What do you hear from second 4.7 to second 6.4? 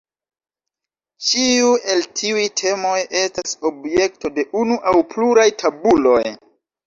aŭ pluraj tabuloj.